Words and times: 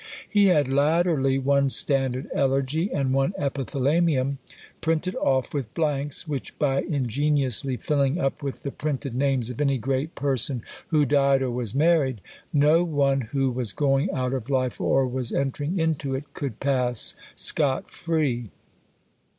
He 0.27 0.47
had 0.47 0.67
latterly 0.67 1.37
one 1.37 1.69
standard 1.69 2.27
Elegy, 2.33 2.91
and 2.91 3.13
one 3.13 3.35
Epithalamium, 3.37 4.39
printed 4.81 5.13
off 5.17 5.53
with 5.53 5.71
blanks, 5.75 6.27
which 6.27 6.57
by 6.57 6.81
ingeniously 6.81 7.77
filling 7.77 8.17
up 8.17 8.41
with 8.41 8.63
the 8.63 8.71
printed 8.71 9.13
names 9.13 9.51
of 9.51 9.61
any 9.61 9.77
great 9.77 10.15
person 10.15 10.63
who 10.87 11.05
died 11.05 11.43
or 11.43 11.51
was 11.51 11.75
married; 11.75 12.19
no 12.51 12.83
one 12.83 13.21
who 13.21 13.51
was 13.51 13.73
going 13.73 14.09
out 14.09 14.33
of 14.33 14.49
life, 14.49 14.81
or 14.81 15.05
was 15.05 15.31
entering 15.31 15.77
into 15.77 16.15
it, 16.15 16.33
could 16.33 16.59
pass 16.59 17.13
scot 17.35 17.91
free. 17.91 18.49